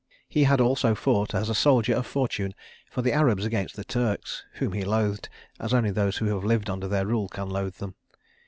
He 0.27 0.45
had 0.45 0.59
also 0.59 0.95
fought, 0.95 1.35
as 1.35 1.47
a 1.47 1.53
soldier 1.53 1.93
of 1.93 2.07
fortune, 2.07 2.55
for 2.89 3.03
the 3.03 3.13
Arabs 3.13 3.45
against 3.45 3.75
the 3.75 3.83
Turks, 3.83 4.43
whom 4.53 4.73
he 4.73 4.83
loathed 4.83 5.29
as 5.59 5.75
only 5.75 5.91
those 5.91 6.17
who 6.17 6.25
have 6.33 6.43
lived 6.43 6.71
under 6.71 6.87
their 6.87 7.05
rule 7.05 7.29
can 7.29 7.51
loathe 7.51 7.75
them. 7.75 7.93